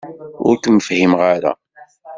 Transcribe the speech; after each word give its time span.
Ur 0.47 0.55
kem-fhimeɣ 0.63 1.21
ara. 1.35 1.51